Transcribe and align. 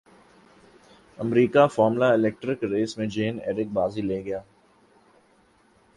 امریکہ 1.19 1.65
formula 1.67 2.09
electric 2.13 2.63
race 2.71 2.97
میں 2.97 3.07
Jean 3.07 3.39
Eric 3.45 3.67
بازی 3.73 4.01
لے 4.01 4.23
گئے 4.25 4.39